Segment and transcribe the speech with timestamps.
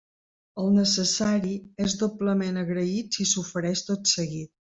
[0.61, 1.51] El necessari
[1.87, 4.53] és doblement agraït si s’ofereix tot seguit.